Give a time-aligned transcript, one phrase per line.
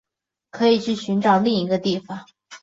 [0.49, 2.25] 可以去寻找另一个地方